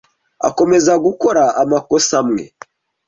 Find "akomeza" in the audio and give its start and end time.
0.47-0.93